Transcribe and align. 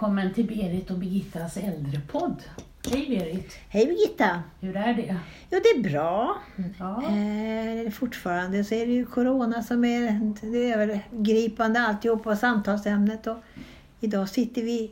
välkommen 0.00 0.34
till 0.34 0.46
Berit 0.46 0.90
och 0.90 0.98
Birgittas 0.98 1.56
äldrepodd. 1.56 2.42
Hej 2.92 3.06
Berit! 3.08 3.58
Hej 3.68 3.86
Birgitta! 3.86 4.42
Hur 4.60 4.76
är 4.76 4.94
det? 4.94 5.16
Jo, 5.50 5.58
det 5.62 5.68
är 5.68 5.90
bra. 5.90 6.36
Ja, 6.78 7.02
Eh, 7.06 7.90
fortfarande 7.92 8.64
så 8.64 8.74
är 8.74 8.86
det 8.86 8.92
ju 8.92 9.06
Corona 9.06 9.62
som 9.62 9.84
är 9.84 10.32
det 10.52 10.72
övergripande 10.72 11.80
alltihop 11.80 12.26
och 12.26 12.38
samtalsämnet. 12.38 13.26
Och 13.26 13.36
idag 14.00 14.28
sitter 14.28 14.62
vi 14.62 14.90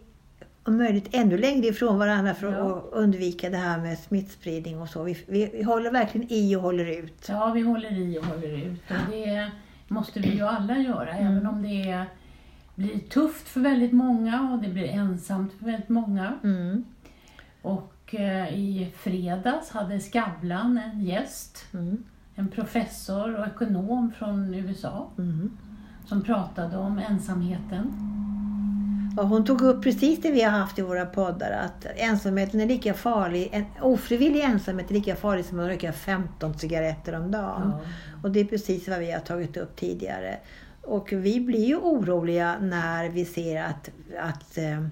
om 0.64 0.77
möjligt 0.77 1.09
ännu 1.12 1.38
längre 1.38 1.66
ifrån 1.66 1.98
varandra 1.98 2.34
för 2.34 2.52
Ja. 2.52 2.77
att 2.77 2.84
undvika 2.93 3.50
det 3.50 3.56
här 3.56 3.79
med 3.79 3.98
smittspridning 3.98 4.80
och 4.80 4.88
så. 4.88 5.02
Vi, 5.02 5.18
vi, 5.27 5.51
vi 5.54 5.62
håller 5.62 5.90
verkligen 5.90 6.32
i 6.32 6.56
och 6.56 6.62
håller 6.62 6.87
ut. 6.98 7.27
ja, 7.29 7.52
vi 7.54 7.60
håller 7.60 7.93
i 7.98 8.18
och 8.18 8.24
håller 8.24 8.59
ut. 8.66 8.82
Och 8.90 9.10
det 9.12 9.51
måste 9.88 10.20
vi 10.20 10.29
ju 10.29 10.43
alla 10.43 10.79
göra, 10.79 11.10
Mm. 11.15 11.32
även 11.32 11.46
om 11.46 11.62
det 11.62 11.90
är, 11.90 12.04
blir 12.78 12.98
tufft 12.98 13.48
för 13.48 13.60
väldigt 13.60 13.92
många 13.92 14.50
och 14.52 14.62
det 14.62 14.68
blir 14.68 14.88
ensamt 14.88 15.52
för 15.52 15.64
väldigt 15.66 15.88
många. 15.88 16.38
Mm. 16.45 16.84
Och 17.62 18.14
eh, 18.14 18.54
i 18.54 18.92
fredags 18.96 19.70
hade 19.70 20.01
Skavlan 20.01 20.78
en 20.78 21.01
gäst, 21.01 21.64
Mm. 21.74 22.04
en 22.34 22.48
professor 22.48 23.34
och 23.34 23.46
ekonom 23.46 24.12
från 24.18 24.54
USA, 24.54 25.09
Mm. 25.18 25.51
som 26.06 26.23
pratade 26.23 26.77
om 26.77 26.98
ensamheten. 26.98 27.92
Och 29.18 29.29
hon 29.29 29.45
tog 29.45 29.60
upp 29.62 29.82
precis 29.82 30.23
det 30.23 30.30
vi 30.32 30.42
har 30.42 30.51
haft 30.51 30.79
i 30.79 30.82
våra 30.82 31.06
poddar, 31.06 31.51
att 31.51 31.87
ensamheten 31.96 32.60
är 32.60 32.66
lika 32.66 32.95
farlig, 32.95 33.48
en 33.52 33.65
ofrivillig 33.80 34.40
ensamhet 34.40 34.90
är 34.90 34.95
lika 34.95 35.16
farlig 35.16 35.45
som 35.45 35.60
att 35.60 35.66
röka 35.66 35.92
15 35.92 36.59
cigaretter 36.59 37.16
om 37.21 37.30
dagen. 37.30 37.73
Ja. 37.74 37.80
Och 38.23 38.30
det 38.30 38.40
är 38.40 38.45
precis 38.45 38.88
vad 38.88 38.99
vi 38.99 39.12
har 39.12 39.21
tagit 39.21 39.56
upp 39.56 39.76
tidigare. 39.76 40.38
Och 40.88 41.12
vi 41.12 41.40
blir 41.40 41.66
ju 41.66 41.76
oroliga 41.76 42.58
när 42.60 43.08
vi 43.08 43.24
ser 43.24 43.62
att, 43.62 43.90
att 44.20 44.58
eh, 44.58 44.86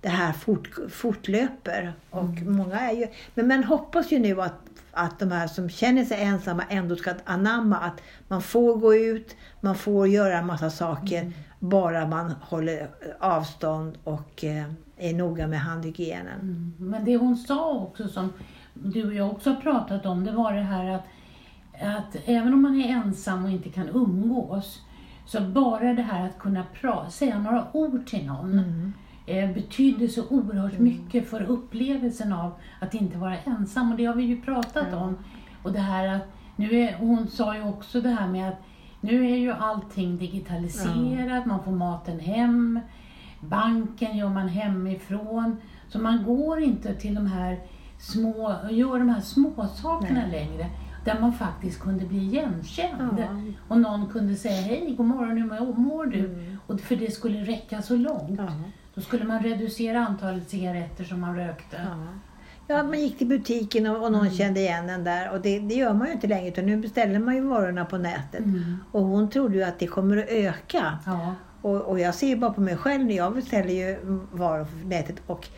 det 0.00 0.08
här 0.08 0.32
fort, 0.32 0.78
fortlöper. 0.90 1.92
Och 2.10 2.42
många 2.42 2.80
är 2.80 2.92
ju, 2.92 3.06
men 3.34 3.48
man 3.48 3.64
hoppas 3.64 4.12
ju 4.12 4.18
nu 4.18 4.42
att, 4.42 4.54
att 4.92 5.18
de 5.18 5.32
här 5.32 5.46
som 5.46 5.68
känner 5.68 6.04
sig 6.04 6.22
ensamma 6.22 6.64
ändå 6.68 6.96
ska 6.96 7.14
anamma 7.24 7.76
att 7.76 8.00
man 8.28 8.42
får 8.42 8.76
gå 8.76 8.94
ut, 8.94 9.36
man 9.60 9.74
får 9.74 10.08
göra 10.08 10.38
en 10.38 10.46
massa 10.46 10.70
saker, 10.70 11.32
bara 11.58 12.06
man 12.06 12.34
håller 12.40 12.90
avstånd 13.20 13.98
och 14.04 14.44
eh, 14.44 14.64
är 14.96 15.14
noga 15.14 15.46
med 15.46 15.60
handhygienen. 15.60 16.40
Mm. 16.40 16.74
Men 16.78 17.04
det 17.04 17.16
hon 17.16 17.36
sa 17.36 17.70
också 17.74 18.08
som 18.08 18.32
du 18.74 19.06
och 19.06 19.14
jag 19.14 19.30
också 19.30 19.50
har 19.50 19.60
pratat 19.60 20.06
om, 20.06 20.24
det 20.24 20.32
var 20.32 20.52
det 20.52 20.62
här 20.62 20.90
att, 20.90 21.04
att 21.80 22.16
även 22.24 22.52
om 22.54 22.62
man 22.62 22.80
är 22.80 22.88
ensam 22.88 23.44
och 23.44 23.50
inte 23.50 23.68
kan 23.68 23.88
umgås, 23.88 24.80
så 25.32 25.40
bara 25.40 25.94
det 25.94 26.02
här 26.02 26.26
att 26.26 26.38
kunna 26.38 26.64
pra- 26.80 27.08
säga 27.08 27.38
några 27.38 27.66
ord 27.72 28.06
till 28.06 28.26
någon 28.26 28.52
Mm. 28.58 28.92
eh, 29.26 29.54
betydde 29.54 30.08
så 30.08 30.22
oerhört 30.28 30.78
mycket 30.78 31.30
för 31.30 31.42
upplevelsen 31.42 32.32
av 32.32 32.52
att 32.80 32.94
inte 32.94 33.18
vara 33.18 33.36
ensam. 33.38 33.90
Och 33.90 33.96
det 33.96 34.04
har 34.04 34.14
vi 34.14 34.22
ju 34.22 34.40
pratat 34.40 34.86
Ja. 34.90 34.96
om. 34.96 35.16
Och 35.62 35.72
det 35.72 35.78
här 35.80 36.06
att, 36.16 36.22
nu 36.56 36.74
är, 36.80 36.94
hon 36.98 37.26
sa 37.26 37.56
ju 37.56 37.62
också 37.62 38.00
det 38.00 38.08
här 38.10 38.28
med 38.28 38.48
att 38.48 38.62
nu 39.00 39.30
är 39.30 39.36
ju 39.36 39.52
allting 39.52 40.18
digitaliserat, 40.18 41.46
man 41.46 41.62
får 41.64 41.72
maten 41.72 42.20
hem, 42.20 42.80
banken 43.40 44.16
gör 44.16 44.28
man 44.28 44.48
hemifrån. 44.48 45.56
Så 45.88 45.98
man 45.98 46.24
går 46.24 46.60
inte 46.62 46.94
till 46.94 47.14
de 47.14 47.26
här 47.26 47.58
små, 47.98 48.54
gör 48.70 48.98
de 48.98 49.08
här 49.08 49.20
små 49.20 49.66
sakerna 49.74 50.26
längre. 50.32 50.66
Där 51.04 51.20
man 51.20 51.32
faktiskt 51.32 51.80
kunde 51.80 52.06
bli 52.06 52.18
igenkänd. 52.18 53.18
Ja. 53.18 53.26
Och 53.68 53.78
någon 53.80 54.06
kunde 54.06 54.34
säga 54.34 54.60
hej, 54.62 54.94
god 54.96 55.06
morgon, 55.06 55.36
hur 55.36 55.44
mår- 55.76 56.06
du? 56.06 56.18
Mm. 56.18 56.58
Och 56.66 56.80
för 56.80 56.96
det 56.96 57.10
skulle 57.12 57.38
räcka 57.44 57.82
så 57.82 57.96
långt. 57.96 58.38
Ja. 58.38 58.48
Då 58.94 59.00
skulle 59.00 59.24
man 59.24 59.42
reducera 59.42 60.06
antalet 60.06 60.50
cigaretter 60.50 61.04
som 61.04 61.20
man 61.20 61.36
rökte. 61.36 61.76
Ja. 61.90 62.06
Ja, 62.66 62.82
man 62.82 63.00
gick 63.00 63.18
till 63.18 63.26
butiken 63.26 63.86
och, 63.86 64.04
och 64.04 64.12
någon 64.12 64.20
Mm. 64.20 64.32
kände 64.34 64.60
igen 64.60 64.90
en 64.90 65.04
där. 65.04 65.30
Och 65.30 65.40
det, 65.40 65.58
det 65.58 65.74
gör 65.74 65.94
man 65.94 66.06
ju 66.06 66.12
inte 66.12 66.26
längre 66.26 66.48
utan 66.48 66.66
nu 66.66 66.76
beställer 66.76 67.18
man 67.18 67.34
ju 67.34 67.40
varorna 67.40 67.84
på 67.84 67.98
nätet. 67.98 68.40
Mm. 68.44 68.76
Och 68.92 69.02
hon 69.02 69.30
trodde 69.30 69.56
ju 69.56 69.62
att 69.62 69.78
det 69.78 69.86
kommer 69.86 70.16
att 70.16 70.28
öka. 70.28 70.98
Ja. 71.06 71.34
Och, 71.62 71.76
och 71.80 72.00
jag 72.00 72.14
ser 72.14 72.26
ju 72.28 72.36
bara 72.36 72.52
på 72.52 72.60
mig 72.60 72.76
själv 72.76 73.04
när 73.04 73.14
jag 73.16 73.34
beställer 73.34 73.72
ju 73.74 73.96
varor 74.32 74.64
på 74.64 74.88
nätet 74.88 75.16
och 75.26 75.48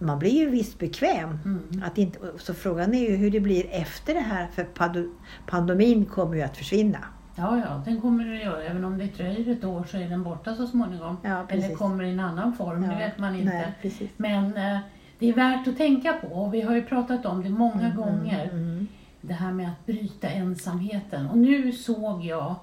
man 0.00 0.18
blir 0.18 0.30
ju 0.30 0.50
visst 0.50 0.78
bekväm. 0.78 1.38
Mm. 1.44 1.82
Att 1.86 1.98
inte, 1.98 2.18
så 2.38 2.54
frågan 2.54 2.94
är 2.94 3.10
ju 3.10 3.16
hur 3.16 3.30
det 3.30 3.40
blir 3.40 3.66
efter 3.70 4.14
det 4.14 4.20
här 4.20 4.46
för 4.46 4.66
pandemin 5.46 6.04
kommer 6.04 6.36
ju 6.36 6.42
att 6.42 6.56
försvinna. 6.56 6.98
ja, 7.36 7.58
ja, 7.58 7.82
den 7.84 8.00
kommer 8.00 8.24
det 8.24 8.36
att 8.36 8.44
göra. 8.44 8.62
Även 8.64 8.84
om 8.84 8.98
det 8.98 9.06
dröjer 9.16 9.52
ett 9.52 9.64
år 9.64 9.84
så 9.90 9.96
är 9.96 10.08
den 10.08 10.22
borta 10.22 10.54
så 10.54 10.66
småningom. 10.66 11.16
Ja, 11.22 11.46
Eller 11.48 11.74
kommer 11.74 12.04
i 12.04 12.10
en 12.10 12.20
annan 12.20 12.52
form, 12.52 12.80
det 12.80 12.86
Ja, 12.92 12.98
vet 12.98 13.18
man 13.18 13.34
inte. 13.36 13.52
Nej, 13.54 13.72
precis. 13.82 14.10
Men 14.16 14.56
eh, 14.56 14.78
det 15.18 15.28
är 15.28 15.34
värt 15.34 15.68
att 15.68 15.76
tänka 15.76 16.12
på 16.12 16.26
och 16.26 16.54
vi 16.54 16.60
har 16.60 16.74
ju 16.74 16.82
pratat 16.82 17.26
om 17.26 17.42
det 17.42 17.50
många 17.50 17.90
gånger. 17.90 18.44
Mm. 18.52 18.86
Det 19.20 19.34
här 19.34 19.52
med 19.52 19.68
att 19.68 19.86
bryta 19.86 20.28
ensamheten. 20.28 21.26
Och 21.26 21.38
nu 21.38 21.72
såg 21.72 22.24
jag 22.24 22.54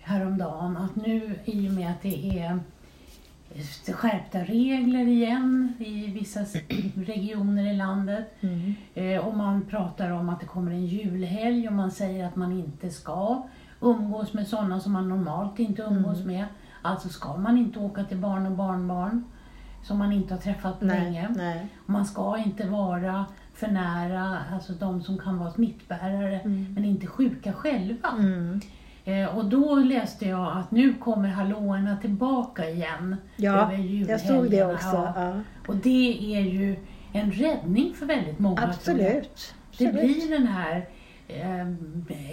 häromdagen 0.00 0.76
att 0.76 0.96
nu 0.96 1.34
i 1.44 1.68
och 1.68 1.72
med 1.72 1.90
att 1.90 2.02
det 2.02 2.38
är 2.38 2.58
skärpta 3.94 4.38
regler 4.38 5.06
igen 5.06 5.72
i 5.78 6.06
vissa 6.06 6.40
regioner 6.96 7.72
i 7.72 7.76
landet 7.76 8.34
Mm. 8.40 8.74
eh, 8.94 9.18
och 9.26 9.36
man 9.36 9.62
pratar 9.64 10.10
om 10.10 10.28
att 10.28 10.40
det 10.40 10.46
kommer 10.46 10.72
en 10.72 10.86
julhelg 10.86 11.68
och 11.68 11.74
man 11.74 11.90
säger 11.90 12.26
att 12.26 12.36
man 12.36 12.52
inte 12.52 12.90
ska 12.90 13.46
umgås 13.80 14.32
med 14.32 14.46
sådana 14.48 14.80
som 14.80 14.92
man 14.92 15.08
normalt 15.08 15.58
inte 15.58 15.82
umgås 15.82 16.24
med. 16.24 16.44
Alltså 16.82 17.08
ska 17.08 17.36
man 17.36 17.58
inte 17.58 17.78
åka 17.78 18.04
till 18.04 18.16
barn 18.18 18.46
och 18.46 18.52
barnbarn 18.52 19.24
som 19.82 19.98
man 19.98 20.12
inte 20.12 20.34
har 20.34 20.40
träffat 20.40 20.78
på 20.78 20.84
länge. 20.84 21.28
Nej, 21.36 21.46
nej. 21.54 21.66
Man 21.86 22.04
ska 22.06 22.38
inte 22.38 22.68
vara 22.68 23.26
för 23.54 23.68
nära 23.68 24.38
alltså 24.52 24.72
de 24.72 25.02
som 25.02 25.18
kan 25.18 25.38
vara 25.38 25.50
smittbärare 25.50 26.40
men 26.44 26.84
inte 26.84 27.06
sjuka 27.06 27.52
själva. 27.52 28.08
Mm. 28.18 28.60
Eh, 29.08 29.36
och 29.38 29.44
då 29.44 29.74
läste 29.74 30.26
jag 30.28 30.56
att 30.56 30.70
nu 30.70 30.94
kommer 30.94 31.28
hallåorna 31.28 31.96
tillbaka 31.96 32.70
igen. 32.70 33.16
Ja, 33.36 33.52
över 33.62 34.10
jag 34.10 34.20
såg 34.20 34.50
det 34.50 34.64
också. 34.64 35.12
Ja. 35.16 35.32
Och 35.68 35.76
det 35.76 36.34
är 36.36 36.40
ju 36.40 36.76
en 37.12 37.30
räddning 37.32 37.94
för 37.94 38.06
väldigt 38.06 38.38
många. 38.38 38.62
Absolut. 38.64 39.54
Det 39.78 39.92
blir 39.92 40.30
den 40.30 40.46
här 40.46 40.88
eh, 41.28 41.66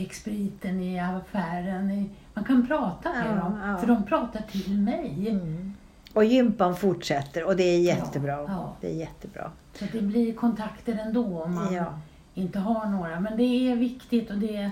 expediten 0.03 0.79
i 0.81 0.99
affären. 0.99 1.91
i- 1.91 2.09
Man 2.33 2.43
kan 2.43 2.67
prata 2.67 3.09
med 3.09 3.25
Ja, 3.37 3.43
dem, 3.43 3.59
ja. 3.65 3.77
för 3.77 3.87
de 3.87 4.03
pratar 4.05 4.41
till 4.51 4.79
mig. 4.79 5.27
Mm. 5.29 5.73
Och 6.13 6.25
gympan 6.25 6.75
fortsätter 6.75 7.43
och 7.47 7.55
det 7.55 7.63
är 7.63 7.79
jättebra. 7.79 8.31
ja. 8.47 8.75
Det 8.81 8.87
är 8.91 8.95
jättebra. 8.95 9.51
Så 9.73 9.85
det 9.91 10.01
blir 10.01 10.33
kontakter 10.33 10.99
ändå 11.05 11.41
om 11.43 11.55
man 11.55 11.85
inte 12.33 12.59
har 12.59 12.85
några. 12.85 13.19
Men 13.19 13.37
det 13.37 13.43
är 13.71 13.75
viktigt 13.75 14.29
och 14.31 14.37
det 14.37 14.71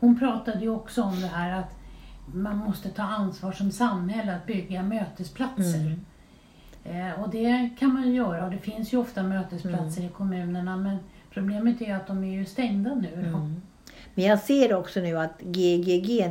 hon 0.00 0.18
pratade 0.18 0.60
ju 0.60 0.68
också 0.70 1.02
om 1.02 1.20
det 1.20 1.26
här 1.26 1.58
att 1.60 1.76
man 2.34 2.56
måste 2.56 2.88
ta 2.88 3.02
ansvar 3.02 3.52
som 3.52 3.70
samhälle 3.72 4.36
att 4.36 4.46
bygga 4.46 4.82
mötesplatser. 4.82 5.96
Mm. 6.84 7.10
Eh, 7.10 7.20
och 7.22 7.30
det 7.30 7.70
kan 7.78 7.92
man 7.94 8.08
ju 8.08 8.14
göra 8.14 8.44
och 8.44 8.50
det 8.50 8.58
finns 8.58 8.92
ju 8.92 8.96
ofta 8.98 9.22
mötesplatser 9.22 10.00
Mm. 10.00 10.10
i 10.10 10.14
kommunerna 10.14 10.76
men 10.76 10.96
problemet 11.30 11.80
är 11.82 11.94
att 11.94 12.06
de 12.06 12.24
är 12.24 12.32
ju 12.32 12.44
stängda 12.44 12.94
nu. 12.94 13.12
Mm. 13.14 13.62
Men 14.14 14.24
jag 14.24 14.38
ser 14.38 14.74
också 14.74 15.00
nu 15.00 15.18
att 15.18 15.40
GGG, 15.40 16.26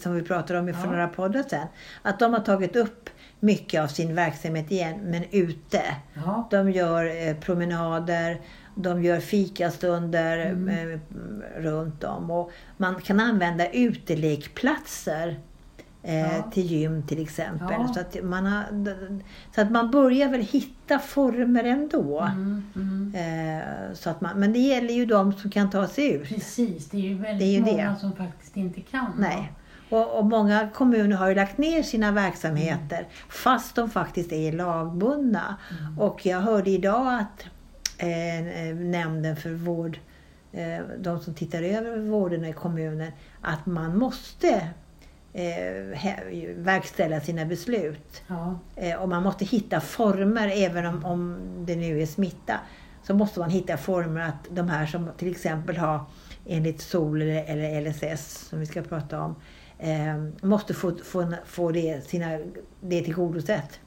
som 0.00 0.14
vi 0.14 0.22
pratade 0.22 0.58
om 0.58 0.66
för 0.74 0.84
Ja. 0.84 0.90
några 0.90 1.08
poddar 1.08 1.42
sedan, 1.42 1.66
att 2.02 2.18
de 2.18 2.32
har 2.32 2.40
tagit 2.40 2.76
upp 2.76 3.10
mycket 3.40 3.80
av 3.82 3.86
sin 3.86 4.14
verksamhet 4.14 4.70
igen, 4.70 4.98
men 5.04 5.24
ute. 5.30 5.82
Ja. 6.14 6.48
De 6.50 6.70
gör 6.70 7.28
eh, 7.28 7.36
promenader, 7.36 8.40
de 8.82 9.02
gör 9.04 9.20
fikastunder 9.20 10.38
Mm. 10.46 10.68
eh, 10.92 10.98
runt 11.62 12.04
om. 12.04 12.30
Och 12.30 12.50
man 12.76 12.94
kan 12.94 13.20
använda 13.20 13.70
utelekplatser 13.70 15.38
eh, 16.02 16.20
Ja. 16.20 16.50
till 16.52 16.66
gym 16.66 17.02
till 17.06 17.22
exempel. 17.22 17.68
Ja. 17.70 17.88
Så, 17.94 18.00
att 18.00 18.16
man 18.24 18.46
har, 18.46 18.64
så 19.54 19.60
att 19.60 19.70
man 19.70 19.90
börjar 19.90 20.28
väl 20.28 20.40
hitta 20.42 20.98
former 20.98 21.64
ändå. 21.64 22.20
Mm, 22.20 22.62
mm. 22.76 23.14
Eh, 23.14 23.94
så 23.94 24.10
att 24.10 24.20
man, 24.20 24.40
men 24.40 24.52
det 24.52 24.58
gäller 24.58 24.94
ju 24.94 25.06
de 25.06 25.32
som 25.32 25.50
kan 25.50 25.70
ta 25.70 25.86
sig 25.86 26.12
ut. 26.12 26.28
Precis, 26.28 26.86
det 26.90 26.96
är 26.96 27.00
ju 27.00 27.14
väldigt 27.14 27.46
är 27.46 27.50
ju 27.52 27.60
många 27.76 27.90
det. 27.90 27.96
som 28.00 28.12
faktiskt 28.12 28.56
inte 28.56 28.80
kan. 28.80 29.12
Nej. 29.18 29.52
Och, 29.90 30.18
och 30.18 30.24
många 30.26 30.68
kommuner 30.74 31.16
har 31.16 31.28
ju 31.28 31.34
lagt 31.34 31.58
ner 31.58 31.82
sina 31.82 32.12
verksamheter 32.12 33.06
fast 33.28 33.74
de 33.76 33.90
faktiskt 33.90 34.32
är 34.32 34.52
lagbundna. 34.52 35.56
Mm. 35.80 35.98
Och 35.98 36.26
jag 36.26 36.40
hörde 36.40 36.70
idag 36.70 37.14
att 37.20 37.44
eh, 38.08 38.74
nämnden 38.74 39.36
för 39.36 39.50
vård, 39.50 39.98
eh, 40.52 40.78
de 40.98 41.20
som 41.20 41.34
tittar 41.34 41.62
över 41.62 41.98
vården 41.98 42.44
i 42.44 42.52
kommunen, 42.52 43.12
att 43.40 43.66
man 43.66 43.98
måste 43.98 44.68
eh, 45.32 46.14
verkställa 46.56 47.20
sina 47.20 47.44
beslut. 47.44 48.22
Ja. 48.26 48.58
Eh, 48.76 49.02
och 49.02 49.08
man 49.08 49.22
måste 49.22 49.44
hitta 49.44 49.80
former, 49.80 50.48
även 50.48 50.86
om, 50.86 51.04
om 51.04 51.38
det 51.66 51.76
nu 51.76 52.02
är 52.02 52.06
smitta, 52.06 52.60
så 53.02 53.14
måste 53.14 53.40
man 53.40 53.50
hitta 53.50 53.76
former 53.76 54.20
att 54.20 54.48
de 54.50 54.68
här 54.68 54.86
som 54.86 55.08
till 55.16 55.30
exempel 55.30 55.76
har 55.76 56.04
enligt 56.46 56.80
SOL 56.80 57.22
eller, 57.22 57.44
eller 57.44 57.90
LSS, 57.90 58.48
som 58.48 58.60
vi 58.60 58.66
ska 58.66 58.82
prata 58.82 59.20
om, 59.20 59.34
eh, 59.78 60.46
måste 60.48 60.74
få, 60.74 60.96
få, 61.04 61.34
få 61.46 61.70
det, 61.70 62.08
sina, 62.08 62.38
det 62.80 63.02
tillgodosett. 63.02 63.80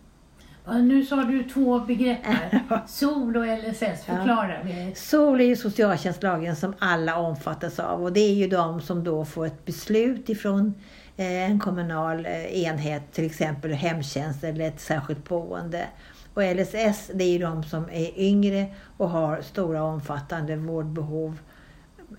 Ja, 0.66 0.74
Nu 0.74 1.06
sa 1.06 1.16
du 1.16 1.44
två 1.44 1.80
begrepp 1.80 2.20
här. 2.24 2.62
SOL 2.88 3.38
och 3.38 3.46
LSS. 3.46 4.06
Förklara. 4.06 4.64
det. 4.64 4.98
SOL 4.98 5.42
är 5.42 5.46
ju 5.46 5.56
socialtjänstlagen 5.56 6.56
som 6.56 6.74
alla 6.80 7.18
omfattas 7.18 7.80
av 7.80 8.04
och 8.04 8.14
det 8.14 8.20
är 8.20 8.34
ju 8.34 8.48
de 8.48 8.82
som 8.82 9.04
då 9.04 9.26
får 9.26 9.46
ett 9.46 9.66
beslut 9.66 10.30
ifrån 10.30 10.74
eh, 11.18 11.52
en 11.52 11.60
kommunal 11.60 12.26
eh, 12.26 12.64
enhet, 12.64 13.12
till 13.12 13.26
exempel 13.26 13.72
hemtjänst 13.72 14.44
eller 14.44 14.68
ett 14.68 14.82
särskilt 14.82 15.30
boende. 15.30 15.86
Och 16.34 16.44
LSS, 16.44 17.12
det 17.14 17.24
är 17.24 17.32
ju 17.32 17.40
de 17.40 17.64
som 17.64 17.90
är 17.92 18.20
yngre 18.20 18.66
och 18.98 19.10
har 19.10 19.42
stora 19.42 19.84
omfattande 19.84 20.56
vårdbehov. 20.56 21.40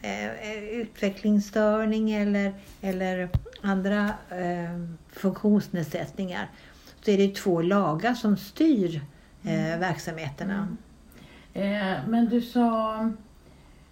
Eh, 0.02 0.64
utvecklingsstörning 0.64 2.12
eller, 2.12 2.54
eller 2.80 3.28
andra 3.62 4.04
eh, 4.30 4.80
funktionsnedsättningar. 5.12 6.48
Så 7.04 7.10
är 7.10 7.18
det 7.18 7.34
två 7.34 7.62
lagar 7.62 8.14
som 8.14 8.36
styr 8.36 9.00
eh, 9.44 9.78
verksamheterna. 9.78 10.68
Eh, 11.54 11.94
Men 12.08 12.28
du 12.30 12.40
sa 12.40 13.10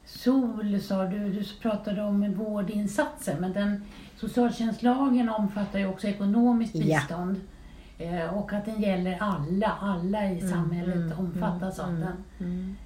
SOL, 0.04 0.80
sa 0.80 1.04
du. 1.04 1.32
Du 1.32 1.44
pratade 1.62 2.02
om 2.02 2.34
vårdinsatser. 2.34 3.36
Men 3.40 3.52
den 3.52 3.84
socialtjänstlagen 4.16 5.28
omfattar 5.28 5.78
ju 5.78 5.86
också 5.86 6.06
ekonomiskt 6.06 6.74
Ja. 6.74 6.98
bistånd. 7.00 7.40
Eh, 7.98 8.34
Och 8.34 8.52
att 8.52 8.64
den 8.64 8.82
gäller 8.82 9.16
alla. 9.20 9.76
Alla 9.80 10.30
i 10.30 10.40
samhället 10.40 10.94
mm, 10.96 11.18
omfattas 11.18 11.78
av 11.78 11.88
mm, 11.88 12.00
den. 12.00 12.16
Mm. 12.40 12.76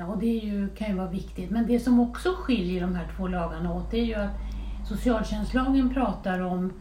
Eh, 0.00 0.10
Och 0.10 0.18
det 0.18 0.26
är 0.26 0.44
ju, 0.44 0.68
kan 0.68 0.88
ju 0.88 0.94
vara 0.94 1.10
viktigt. 1.10 1.50
Men 1.50 1.66
det 1.66 1.80
som 1.80 2.00
också 2.00 2.34
skiljer 2.36 2.80
de 2.80 2.94
här 2.94 3.06
två 3.16 3.28
lagarna 3.28 3.72
åt 3.74 3.90
det 3.90 3.98
är 4.00 4.04
ju 4.04 4.14
att 4.14 4.30
socialtjänstlagen 4.88 5.94
pratar 5.94 6.40
om 6.40 6.72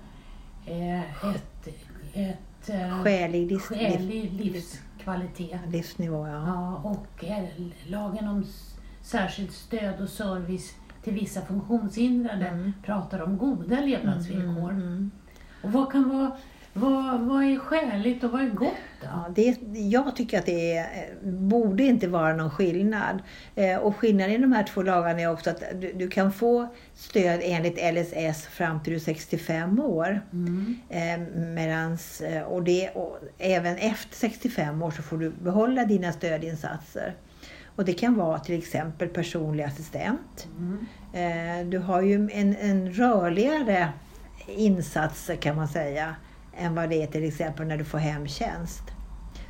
eh, 0.65 0.99
ett, 1.35 1.67
ett 2.13 2.37
eh, 2.69 3.03
Skälig 3.03 3.51
livs, 3.51 3.63
skälig 3.63 4.31
livskvalitet. 4.33 5.59
livsnivå, 5.69 6.27
ja. 6.27 6.43
Ja, 6.47 6.75
och 6.83 7.23
eh, 7.23 7.43
lagen 7.87 8.27
om 8.27 8.45
särskilt 9.01 9.51
stöd 9.51 10.01
och 10.01 10.09
service 10.09 10.73
till 11.03 11.13
vissa 11.13 11.41
funktionshindrade 11.41 12.47
Mm. 12.47 12.73
pratar 12.83 13.19
om 13.21 13.37
goda 13.37 13.81
levnadsvillkor. 13.81 14.71
Mm. 14.71 15.11
Och 15.63 15.71
vad 15.71 15.91
kan 15.91 16.09
vara, 16.09 16.31
vad, 16.77 17.19
vad 17.19 17.43
är 17.43 17.59
skäligt 17.59 18.23
och 18.23 18.31
vad 18.31 18.41
är 18.41 18.49
gott 18.49 18.73
då? 19.01 19.07
Ja, 19.07 19.31
det, 19.35 19.57
jag 19.71 20.15
tycker 20.15 20.39
att 20.39 20.45
det 20.45 20.77
är, 20.77 20.87
borde 21.23 21.83
inte 21.83 22.07
vara 22.07 22.35
någon 22.35 22.49
skillnad. 22.49 23.21
Eh, 23.55 23.77
och 23.77 23.95
skillnaden 23.95 24.35
i 24.35 24.37
de 24.37 24.51
här 24.51 24.63
två 24.63 24.81
lagarna 24.81 25.21
är 25.21 25.31
också 25.31 25.49
att 25.49 25.63
du, 25.81 25.93
du 25.93 26.07
kan 26.07 26.31
få 26.31 26.67
stöd 26.93 27.39
enligt 27.43 27.77
LSS 27.77 28.47
fram 28.47 28.83
till 28.83 28.93
du 28.93 28.97
är 28.97 29.03
65 29.03 29.79
år. 29.79 30.21
Mm. 30.33 30.75
Eh, 30.89 31.19
medans, 31.37 32.21
eh, 32.21 32.43
och, 32.43 32.63
det, 32.63 32.89
och 32.89 33.19
även 33.37 33.77
efter 33.77 34.15
65 34.15 34.81
år 34.81 34.91
så 34.91 35.01
får 35.01 35.17
du 35.17 35.29
behålla 35.29 35.85
dina 35.85 36.11
stödinsatser. 36.11 37.15
Och 37.75 37.85
det 37.85 37.93
kan 37.93 38.15
vara 38.15 38.39
till 38.39 38.57
exempel 38.57 39.07
personlig 39.07 39.63
assistent. 39.63 40.47
Mm. 40.57 40.85
Eh, 41.13 41.69
du 41.69 41.77
har 41.77 42.01
ju 42.01 42.29
en, 42.33 42.55
en 42.55 42.91
rörligare 42.91 43.89
insats 44.47 45.31
kan 45.39 45.55
man 45.55 45.67
säga 45.67 46.15
än 46.57 46.75
vad 46.75 46.89
det 46.89 47.03
är 47.03 47.07
till 47.07 47.27
exempel 47.27 47.67
när 47.67 47.77
du 47.77 47.83
får 47.83 47.97
hemtjänst 47.97 48.83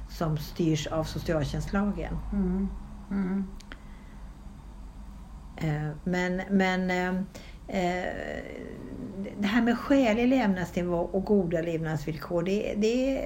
som 0.10 0.38
styrs 0.38 0.88
av 0.88 1.04
socialtjänstlagen. 1.04 2.18
Mm. 2.34 2.68
Mm. 3.12 3.48
Eh, 5.58 5.96
Men, 6.04 6.42
men 6.50 6.90
eh, 6.90 7.16
eh, 7.68 8.14
det 9.40 9.48
här 9.48 9.62
med 9.62 9.80
skälig 9.80 10.28
levnadsnivå 10.28 10.98
och 10.98 11.26
goda 11.26 11.62
levnadsvillkor, 11.62 12.44
det, 12.44 12.74
det, 12.78 13.22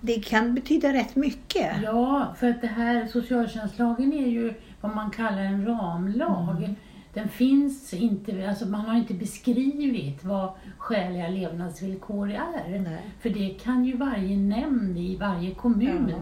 det 0.00 0.24
kan 0.24 0.54
betyda 0.54 0.92
rätt 0.92 1.16
mycket. 1.16 1.76
Ja, 1.82 2.34
för 2.38 2.50
att 2.50 2.60
det 2.60 2.66
här 2.66 3.06
socialtjänstlagen 3.06 4.12
är 4.12 4.26
ju 4.26 4.54
vad 4.80 4.94
man 4.94 5.10
kallar 5.10 5.42
en 5.42 5.66
ramlag. 5.66 6.56
Mm. 6.58 6.74
Den 7.18 7.28
finns 7.28 7.94
inte, 7.94 8.48
alltså 8.48 8.66
man 8.66 8.80
har 8.80 8.96
inte 8.96 9.14
beskrivit 9.14 10.24
vad 10.24 10.50
skäliga 10.78 11.28
levnadsvillkor 11.28 12.30
är. 12.30 12.78
Nej. 12.78 13.02
För 13.20 13.30
det 13.30 13.48
kan 13.48 13.84
ju 13.84 13.96
varje 13.96 14.36
nämnd 14.36 14.98
i 14.98 15.16
varje 15.16 15.54
kommun 15.54 16.08
Ja. 16.10 16.16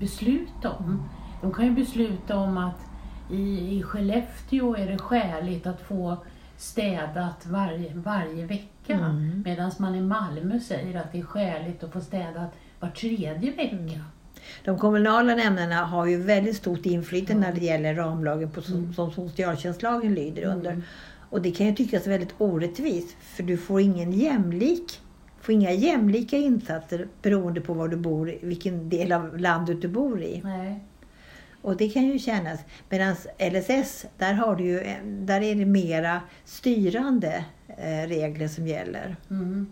besluta 0.00 0.72
om. 0.72 1.08
De 1.42 1.52
kan 1.52 1.64
ju 1.64 1.70
besluta 1.70 2.36
om 2.36 2.58
att 2.58 2.80
i, 3.30 3.76
i 3.78 3.82
Skellefteå 3.82 4.76
är 4.76 4.86
det 4.86 4.98
skäligt 4.98 5.66
att 5.66 5.80
få 5.80 6.16
städat 6.56 7.46
varje, 7.46 7.94
varje 7.94 8.46
vecka. 8.46 8.94
Mm. 8.94 9.42
Medan 9.44 9.70
man 9.78 9.94
i 9.94 10.00
Malmö 10.00 10.60
säger 10.60 11.00
att 11.00 11.12
det 11.12 11.18
är 11.18 11.24
skäligt 11.24 11.84
att 11.84 11.92
få 11.92 12.00
städat 12.00 12.54
var 12.80 12.88
tredje 12.88 13.50
vecka. 13.50 13.76
Mm. 13.76 14.00
De 14.64 14.78
kommunala 14.78 15.34
nämnderna 15.34 15.84
har 15.84 16.06
ju 16.06 16.22
väldigt 16.22 16.56
stort 16.56 16.86
inflytande 16.86 17.46
när 17.46 17.54
det 17.54 17.66
gäller 17.66 17.94
ramlagen 17.94 18.50
på, 18.50 18.62
som, 18.62 18.94
som 18.94 19.12
socialtjänstlagen 19.12 20.14
lyder 20.14 20.42
under. 20.42 20.82
Och 21.30 21.42
det 21.42 21.50
kan 21.50 21.66
ju 21.66 21.74
tyckas 21.74 22.06
väldigt 22.06 22.34
orättvist 22.38 23.16
för 23.20 23.42
du 23.42 23.56
får 23.56 23.80
ingen 23.80 24.12
jämlik 24.12 25.00
får 25.40 25.54
inga 25.54 25.72
jämlika 25.72 26.36
insatser 26.36 27.08
beroende 27.22 27.60
på 27.60 27.74
var 27.74 27.88
du 27.88 27.96
bor, 27.96 28.30
i, 28.30 28.38
vilken 28.42 28.88
del 28.88 29.12
av 29.12 29.38
landet 29.38 29.82
du 29.82 29.88
bor 29.88 30.22
i. 30.22 30.40
Nej. 30.44 30.84
Och 31.62 31.76
det 31.76 31.88
kan 31.88 32.02
ju 32.02 32.18
kännas. 32.18 32.60
Medan 32.88 33.16
LSS, 33.38 34.06
där, 34.18 34.32
har 34.32 34.56
du 34.56 34.64
ju, 34.64 34.80
där 35.04 35.40
är 35.40 35.54
det 35.54 35.64
mera 35.64 36.20
styrande 36.44 37.44
eh, 37.66 38.08
regler 38.08 38.48
som 38.48 38.66
gäller. 38.66 39.16
Mm. 39.30 39.66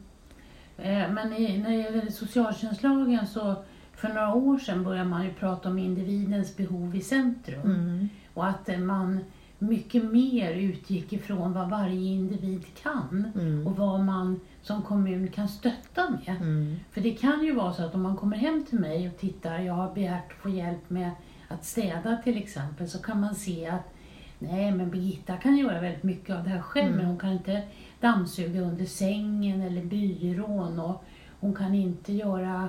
Eh, 0.79 1.13
Men 1.13 1.33
i, 1.33 1.59
när 1.59 1.71
det 1.71 1.77
gäller 1.77 2.11
socialtjänstlagen 2.11 3.27
så 3.27 3.65
för 3.97 4.09
några 4.09 4.35
år 4.35 4.59
sedan 4.59 4.85
började 4.85 5.09
man 5.09 5.25
ju 5.25 5.33
prata 5.33 5.69
om 5.69 5.79
individens 5.79 6.57
behov 6.57 6.97
i 6.97 7.01
centrum. 7.01 7.61
Mm. 7.71 8.09
Och 8.35 8.47
att 8.47 8.69
man 8.79 9.21
mycket 9.59 10.05
mer 10.05 10.53
utgick 10.53 11.13
ifrån 11.13 11.53
vad 11.53 11.71
varje 11.71 12.11
individ 12.13 12.65
kan 12.83 13.33
Mm. 13.35 13.67
och 13.67 13.77
vad 13.77 14.01
man 14.01 14.41
som 14.63 14.83
kommun 14.83 15.29
kan 15.29 15.49
stötta 15.49 16.11
med. 16.11 16.37
Mm. 16.41 16.77
För 16.91 17.01
det 17.01 17.11
kan 17.11 17.45
ju 17.45 17.55
vara 17.55 17.73
så 17.73 17.85
att 17.85 17.95
om 17.95 18.03
man 18.03 18.17
kommer 18.17 18.37
hem 18.37 18.65
till 18.69 18.79
mig 18.79 19.09
och 19.09 19.19
tittar, 19.19 19.59
jag 19.59 19.75
har 19.75 19.95
begärt 19.95 20.33
att 20.33 20.39
få 20.43 20.49
hjälp 20.49 20.91
med 20.91 21.11
att 21.49 21.65
städa 21.65 22.17
till 22.25 22.37
exempel, 22.37 22.89
så 22.89 22.99
kan 23.03 23.21
man 23.21 23.35
se 23.35 23.67
att 23.67 23.93
nej 24.39 24.73
men 24.73 24.91
Birgitta 24.91 25.37
kan 25.37 25.57
göra 25.57 25.81
väldigt 25.81 26.03
mycket 26.03 26.37
av 26.37 26.45
det 26.45 26.51
här 26.51 26.61
själv, 26.63 26.87
Mm. 26.87 26.97
men 26.99 27.07
hon 27.07 27.19
kan 27.19 27.33
inte 27.33 27.63
dammsuga 28.01 28.61
under 28.61 28.85
sängen 28.85 29.61
eller 29.63 29.85
byrån 29.85 30.79
och 30.81 31.05
hon 31.41 31.55
kan 31.55 31.75
inte 31.75 32.13
göra 32.13 32.69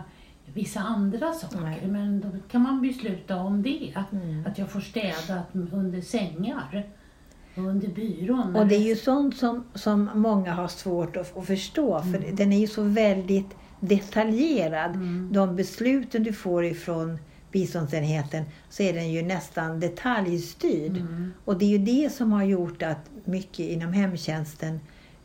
vissa 0.54 0.80
andra 0.80 1.34
saker. 1.34 1.62
Nej. 1.62 1.88
Men 1.88 2.20
då 2.22 2.28
kan 2.52 2.62
man 2.62 2.82
besluta 2.82 3.36
om 3.36 3.64
det, 3.64 3.94
Mm. 4.12 4.46
att 4.48 4.58
jag 4.58 4.72
får 4.72 4.80
städat 4.80 5.48
under 5.72 6.02
sängar 6.02 6.88
och 7.56 7.64
under 7.64 7.88
byrån. 7.88 8.56
Och 8.56 8.68
det 8.68 8.76
är 8.76 8.88
ju 8.88 8.96
sånt 8.96 9.38
som, 9.38 9.64
som 9.74 10.10
många 10.16 10.54
har 10.54 10.68
svårt 10.68 11.18
att, 11.18 11.38
att 11.38 11.48
förstå. 11.48 12.02
För 12.02 12.36
den 12.38 12.54
är 12.54 12.60
ju 12.60 12.68
så 12.68 12.84
väldigt 12.84 13.56
detaljerad. 13.80 14.96
Mm. 14.96 15.30
De 15.34 15.56
besluten 15.56 16.24
du 16.24 16.34
får 16.34 16.66
ifrån 16.66 17.20
biståndsenheten 17.52 18.44
så 18.70 18.84
är 18.84 18.94
den 18.94 19.12
ju 19.12 19.22
nästan 19.22 19.80
detaljstyrd. 19.80 20.98
Mm. 20.98 21.34
Och 21.46 21.58
det 21.58 21.66
är 21.66 21.70
ju 21.70 21.78
det 21.78 22.14
som 22.14 22.32
har 22.32 22.44
gjort 22.44 22.84
att 22.84 23.10
mycket 23.26 23.60
inom 23.60 23.94
hemtjänsten 23.94 24.80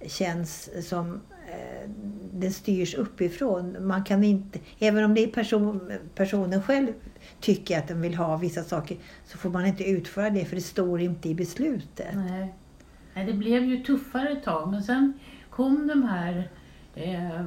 känns 0.09 0.71
som 0.89 1.21
eh, 1.49 1.91
det 2.33 2.51
styrs 2.51 2.95
uppifrån. 2.95 3.87
Man 3.87 4.05
kan 4.05 4.25
inte, 4.25 4.59
även 4.79 5.05
om 5.05 5.15
det 5.15 5.23
är 5.25 5.27
person, 5.29 5.93
personen 6.15 6.63
själv 6.63 6.93
tycker 7.41 7.79
att 7.79 7.89
den 7.89 8.01
vill 8.01 8.15
ha 8.15 8.37
vissa 8.37 8.63
saker 8.63 8.97
så 9.27 9.39
får 9.39 9.51
man 9.51 9.67
inte 9.67 9.85
utföra 9.85 10.31
det 10.31 10.45
för 10.45 10.57
det 10.57 10.63
står 10.63 11.01
inte 11.01 11.29
i 11.29 11.35
beslutet. 11.35 12.15
Nej. 12.15 12.55
Nej, 13.15 13.27
det 13.27 13.33
blev 13.33 13.65
ju 13.65 13.85
tuffare 13.85 14.29
ett 14.29 14.45
tag 14.45 14.71
men 14.71 14.83
sen 14.83 15.13
kom 15.51 15.87
de 15.87 16.03
här 16.03 16.51
eh, 16.95 17.41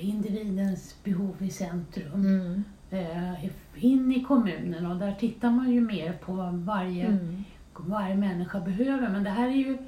individens 0.00 0.96
behov 1.04 1.36
i 1.38 1.50
centrum 1.50 2.12
Mm. 2.14 2.64
eh, 2.90 3.44
in 3.84 4.12
i 4.12 4.24
kommunen 4.24 4.86
och 4.86 4.96
där 4.96 5.12
tittar 5.14 5.50
man 5.50 5.70
ju 5.70 5.80
mer 5.80 6.12
på 6.12 6.32
vad 6.32 6.54
varje, 6.54 7.06
Mm. 7.06 7.44
varje 7.76 8.14
människa 8.16 8.60
behöver. 8.60 9.08
Men 9.08 9.24
det 9.24 9.30
här 9.30 9.48
är 9.48 9.52
ju, 9.56 9.78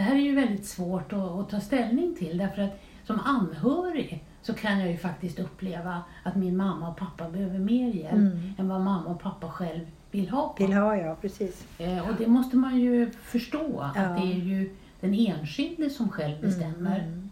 det 0.00 0.04
här 0.04 0.14
är 0.14 0.20
ju 0.20 0.34
väldigt 0.34 0.66
svårt 0.66 1.12
att, 1.12 1.18
att 1.18 1.50
ta 1.50 1.60
ställning 1.60 2.14
till 2.18 2.38
därför 2.38 2.62
att 2.62 2.80
som 3.06 3.20
anhörig 3.20 4.24
så 4.42 4.54
kan 4.54 4.78
jag 4.80 4.90
ju 4.90 4.96
faktiskt 4.96 5.38
uppleva 5.38 6.02
att 6.24 6.36
min 6.36 6.56
mamma 6.56 6.88
och 6.88 6.96
pappa 6.96 7.28
behöver 7.28 7.58
mer 7.58 7.88
hjälp 7.94 8.12
Mm. 8.12 8.52
än 8.58 8.68
vad 8.68 8.80
mamma 8.80 9.04
och 9.10 9.20
pappa 9.20 9.48
själv 9.50 9.80
vill 10.10 10.28
ha. 10.30 10.54
Vill 10.58 10.72
ha, 10.72 10.96
ja 10.96 11.16
precis. 11.20 11.64
Eh, 11.78 12.08
och 12.10 12.14
det 12.18 12.26
måste 12.26 12.56
man 12.56 12.80
ju 12.80 13.10
förstå, 13.10 13.90
Ja. 13.94 14.00
att 14.02 14.16
det 14.16 14.22
är 14.32 14.36
ju 14.36 14.74
den 15.00 15.14
enskilde 15.14 15.90
som 15.90 16.08
själv 16.08 16.40
bestämmer. 16.40 16.98
Mm. 17.00 17.30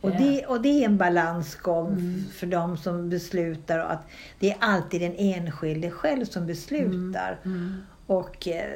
Och 0.00 0.10
Eh, 0.10 0.18
det, 0.22 0.46
och 0.46 0.60
det 0.62 0.68
är 0.68 0.84
en 0.84 0.96
balansgång 0.98 1.88
Mm. 1.92 2.24
för 2.32 2.46
de 2.46 2.76
som 2.76 3.10
beslutar. 3.10 3.78
Att 3.78 4.06
det 4.38 4.50
är 4.50 4.56
alltid 4.60 5.00
den 5.00 5.14
enskilde 5.18 5.90
själv 5.90 6.24
som 6.24 6.46
beslutar. 6.46 7.38
Mm. 8.08 8.20
Och 8.20 8.48
eh, 8.48 8.70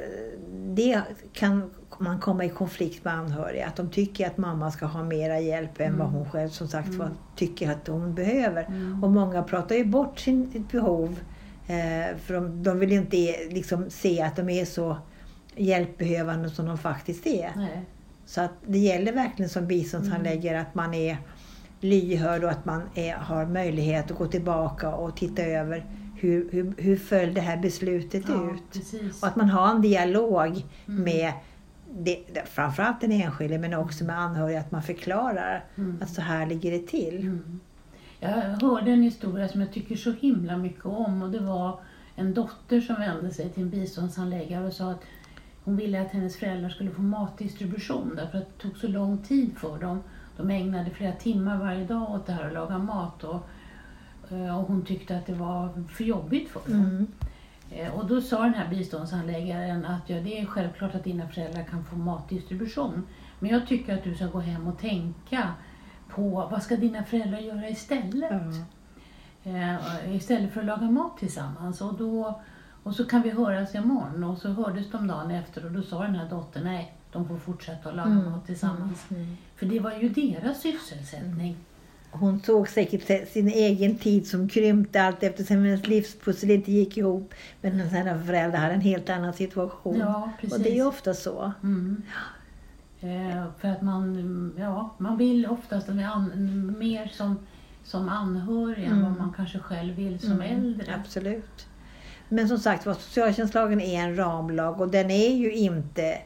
det 0.51 1.01
kan 1.33 1.71
man 1.97 2.19
komma 2.19 2.45
i 2.45 2.49
konflikt 2.49 3.05
med 3.05 3.13
anhöriga. 3.13 3.67
Att 3.67 3.75
de 3.75 3.89
tycker 3.89 4.27
att 4.27 4.37
mamma 4.37 4.71
ska 4.71 4.85
ha 4.85 5.03
mera 5.03 5.39
hjälp 5.39 5.79
än 5.79 5.97
vad 5.97 6.07
hon 6.07 6.29
själv 6.29 6.49
som 6.49 6.67
sagt 6.67 6.93
var 6.93 7.09
tycker 7.35 7.71
att 7.71 7.87
hon 7.87 8.15
behöver. 8.15 8.65
Och 9.03 9.11
många 9.11 9.43
pratar 9.43 9.75
ju 9.75 9.85
bort 9.85 10.19
sitt 10.19 10.71
behov. 10.71 11.19
Eh, 11.67 12.17
för 12.17 12.33
de, 12.33 12.63
de 12.63 12.79
vill 12.79 12.91
inte 12.91 13.17
liksom, 13.49 13.89
se 13.89 14.21
att 14.21 14.35
de 14.35 14.49
är 14.49 14.65
så 14.65 14.97
hjälpbehövande 15.55 16.49
som 16.49 16.65
de 16.65 16.77
faktiskt 16.77 17.27
är. 17.27 17.51
Nej. 17.55 17.85
Så 18.25 18.41
att 18.41 18.51
det 18.67 18.77
gäller 18.77 19.13
verkligen 19.13 19.49
som 19.49 19.67
biståndshandläggare 19.67 20.61
att 20.61 20.75
man 20.75 20.93
är 20.93 21.17
lyhörd 21.79 22.43
och 22.43 22.49
att 22.49 22.65
man 22.65 22.81
är, 22.95 23.13
har 23.13 23.45
möjlighet 23.45 24.11
att 24.11 24.17
gå 24.17 24.27
tillbaka 24.27 24.95
och 24.95 25.17
titta 25.17 25.43
över 25.43 25.85
hur, 26.23 26.49
hur, 26.51 26.73
hur 26.77 26.95
föll 26.95 27.33
det 27.33 27.41
här 27.41 27.57
beslutet 27.57 28.23
Ja, 28.27 28.51
ut. 28.53 28.73
precis. 28.73 29.21
Och 29.21 29.27
att 29.27 29.35
man 29.35 29.49
har 29.49 29.69
en 29.71 29.81
dialog 29.81 30.65
med 30.85 31.33
det, 31.99 32.19
framförallt 32.45 33.01
den 33.01 33.11
enskilde 33.11 33.57
men 33.57 33.73
också 33.73 34.03
med 34.03 34.19
anhöriga. 34.19 34.59
Att 34.59 34.71
man 34.71 34.83
förklarar 34.83 35.63
att 36.01 36.09
så 36.09 36.21
här 36.21 36.45
ligger 36.45 36.71
det 36.71 36.87
till. 36.87 37.19
Mm. 37.19 37.59
Jag 38.19 38.29
hörde 38.31 38.91
en 38.91 39.03
historia 39.03 39.47
som 39.47 39.61
jag 39.61 39.73
tycker 39.73 39.95
så 39.95 40.11
himla 40.11 40.57
mycket 40.57 40.85
om 40.85 41.21
och 41.23 41.29
det 41.31 41.39
var 41.39 41.79
en 42.15 42.33
dotter 42.33 42.81
som 42.81 42.95
vände 42.95 43.31
sig 43.31 43.49
till 43.49 43.63
en 43.63 43.69
biståndshandläggare 43.69 44.67
och 44.67 44.73
sa 44.73 44.91
att 44.91 45.01
hon 45.63 45.75
ville 45.75 46.01
att 46.01 46.11
hennes 46.11 46.37
föräldrar 46.37 46.69
skulle 46.69 46.91
få 46.91 47.01
matdistribution 47.01 48.13
därför 48.15 48.37
att 48.37 48.47
det 48.57 48.63
tog 48.63 48.77
så 48.77 48.87
lång 48.87 49.17
tid 49.17 49.57
för 49.57 49.79
dem. 49.79 50.03
De 50.37 50.49
ägnade 50.49 50.89
flera 50.89 51.11
timmar 51.11 51.57
varje 51.57 51.85
dag 51.85 52.11
åt 52.11 52.25
det 52.25 52.33
här 52.33 52.47
att 52.47 52.53
laga 52.53 52.77
mat 52.77 53.23
och, 53.23 53.49
och 54.41 54.67
hon 54.67 54.85
tyckte 54.85 55.17
att 55.17 55.25
det 55.25 55.33
var 55.33 55.69
för 55.89 56.03
jobbigt 56.03 56.49
för 56.49 56.61
dem. 56.71 56.79
Mm. 56.79 57.07
Eh, 57.71 57.93
Och 57.93 58.05
då 58.07 58.21
sa 58.21 58.43
den 58.43 58.53
här 58.53 58.67
biståndshandläggaren 58.69 59.85
att 59.85 60.09
ja, 60.09 60.19
det 60.21 60.39
är 60.39 60.45
självklart 60.45 60.95
att 60.95 61.03
dina 61.03 61.27
föräldrar 61.27 61.63
kan 61.63 61.85
få 61.85 61.95
matdistribution. 61.95 63.03
Men 63.39 63.49
jag 63.49 63.67
tycker 63.67 63.93
att 63.97 64.03
du 64.03 64.15
ska 64.15 64.25
gå 64.27 64.39
hem 64.39 64.67
och 64.67 64.79
tänka 64.79 65.53
på 66.09 66.47
vad 66.51 66.63
ska 66.63 66.75
dina 66.75 67.03
föräldrar 67.03 67.39
göra 67.39 67.69
istället? 67.69 68.31
Ja. 69.43 69.51
Eh, 69.51 70.15
istället 70.15 70.53
för 70.53 70.59
att 70.59 70.65
laga 70.65 70.91
mat 70.91 71.17
tillsammans. 71.17 71.81
Och, 71.81 71.93
då, 71.97 72.41
och 72.83 72.95
så 72.95 73.05
kan 73.05 73.21
vi 73.21 73.29
höras 73.29 73.75
imorgon. 73.75 74.23
Och 74.23 74.37
så 74.37 74.49
hördes 74.49 74.91
de 74.91 75.07
dagen 75.07 75.31
efter 75.31 75.65
och 75.65 75.71
då 75.71 75.81
sa 75.81 76.03
den 76.03 76.15
här 76.15 76.29
dottern 76.29 76.63
nej, 76.63 76.93
de 77.11 77.27
får 77.27 77.37
fortsätta 77.37 77.89
att 77.89 77.95
laga 77.95 78.09
Mm, 78.11 78.31
mat 78.31 78.45
tillsammans. 78.45 79.05
mm. 79.11 79.37
För 79.55 79.65
det 79.65 79.79
var 79.79 79.91
ju 79.91 80.09
deras 80.09 80.61
sysselsättning. 80.61 81.55
Hon 82.15 82.39
såg 82.39 82.69
säkert 82.69 83.29
sin 83.31 83.47
egen 83.47 83.97
tid 83.97 84.27
som 84.27 84.49
krympte 84.49 85.03
allt 85.03 85.23
eftersom 85.23 85.55
hennes 85.55 85.87
livspussel 85.87 86.51
inte 86.51 86.71
gick 86.71 86.97
ihop. 86.97 87.33
Men 87.61 87.79
hennes 87.79 88.25
föräldrar 88.25 88.59
hade 88.59 88.73
en 88.73 88.81
helt 88.81 89.09
annan 89.09 89.33
situation. 89.33 89.97
Ja, 89.99 90.31
precis. 90.39 90.57
och 90.57 90.63
det 90.63 90.71
är 90.71 90.75
ju 90.75 90.85
ofta 90.85 91.13
så. 91.13 91.51
Mm. 91.63 92.03
Eh, 93.01 93.45
för 93.59 93.67
att 93.67 93.81
man, 93.81 94.53
ja, 94.57 94.95
man 94.97 95.17
vill 95.17 95.47
oftast 95.47 95.89
an, 95.89 96.75
mer 96.79 97.11
som, 97.13 97.39
som 97.83 98.09
anhörig 98.09 98.85
än 98.85 99.01
vad 99.03 99.17
man 99.17 99.33
kanske 99.35 99.59
själv 99.59 99.95
vill 99.95 100.19
som 100.19 100.41
äldre. 100.41 100.87
Mm. 100.87 100.99
Absolut. 101.01 101.67
Men 102.29 102.47
som 102.47 102.57
sagt 102.57 102.85
var, 102.85 102.93
socialtjänstlagen 102.93 103.81
är 103.81 104.03
en 104.03 104.15
ramlag 104.15 104.81
och 104.81 104.87
den 104.87 105.11
är 105.11 105.35
ju 105.35 105.51
inte 105.51 106.17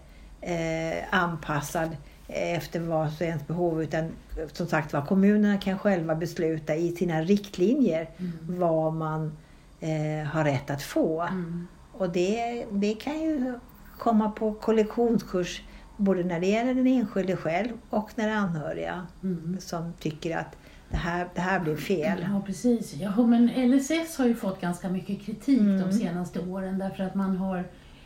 eh, 0.42 1.04
anpassad 1.12 1.90
efter 2.28 2.80
vars 2.80 3.22
och 3.22 3.28
ens 3.28 3.48
behov 3.48 3.84
utan 3.84 4.12
som 4.54 4.68
sagt 4.68 4.94
var 4.94 5.02
kommunerna 5.06 5.58
kan 5.58 5.80
själva 5.80 6.16
besluta 6.16 6.76
i 6.76 6.92
sina 6.92 7.22
riktlinjer 7.22 8.10
vad 8.50 8.94
man 8.94 9.38
eh, 9.80 10.28
har 10.28 10.44
rätt 10.44 10.70
att 10.70 10.82
få. 10.84 11.22
Mm. 11.22 11.68
Och 11.92 12.10
det, 12.10 12.66
det 12.72 12.94
kan 12.94 13.22
ju 13.22 13.60
komma 13.98 14.32
på 14.32 14.54
kollektionskurs 14.54 15.62
både 15.98 16.24
när 16.24 16.40
det 16.40 16.48
gäller 16.48 16.74
den 16.74 16.88
enskilde 16.88 17.36
själv 17.36 17.70
och 17.90 18.10
när 18.16 18.28
det 18.28 18.34
är 18.34 18.38
anhöriga 18.38 19.08
Mm. 19.24 19.58
som 19.60 19.94
tycker 20.00 20.38
att 20.38 20.58
det 20.90 20.98
här, 20.98 21.28
det 21.36 21.42
här 21.42 21.60
blir 21.60 21.76
fel. 21.76 22.26
Ja, 22.32 22.42
precis. 22.46 22.94
Ja, 22.94 23.26
men 23.26 23.48
LSS 23.48 24.18
har 24.18 24.26
ju 24.26 24.36
fått 24.36 24.62
ganska 24.62 24.90
mycket 24.90 25.22
kritik 25.22 25.62
de 25.62 25.92
senaste 25.92 26.40
åren 26.40 26.80
därför 26.80 27.04
att 27.04 27.16
man 27.16 27.38
har, 27.38 27.64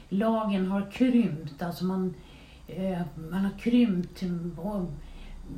lagen 0.10 0.68
har 0.68 0.92
krympt. 0.92 1.62
Alltså 1.62 1.86
man, 1.86 2.06
eh, 2.08 2.14
man 3.32 3.46
har 3.46 3.60
krympt 3.60 4.24
och 4.58 4.90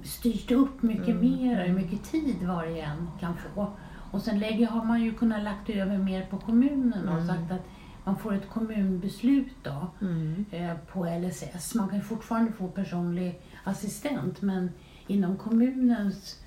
styrt 0.03 0.51
upp 0.51 0.81
mycket 0.81 1.15
mer, 1.15 1.65
hur 1.67 1.73
mycket 1.73 2.03
tid 2.03 2.43
var 2.47 2.63
och 2.71 2.77
en 2.77 3.09
kan 3.19 3.33
få. 3.37 3.67
Och 4.11 4.21
sen 4.21 4.39
lägger, 4.39 4.67
har 4.67 4.85
man 4.85 5.01
ju 5.03 5.13
kunnat 5.13 5.43
lagt 5.43 5.69
över 5.69 5.97
mer 5.97 6.25
på 6.25 6.37
kommunen 6.37 7.09
och 7.09 7.25
sagt 7.25 7.51
att 7.51 7.65
man 8.03 8.17
får 8.17 8.33
ett 8.33 8.49
kommunbeslut 8.49 9.53
då 9.63 9.87
Mm. 10.01 10.45
eh, 10.51 10.73
på 10.93 11.05
LSS. 11.05 11.75
Man 11.75 11.89
kan 11.89 12.01
fortfarande 12.01 12.51
få 12.51 12.67
personlig 12.67 13.41
assistent 13.63 14.41
men 14.41 14.71
inom 15.07 15.37
kommunens 15.37 16.39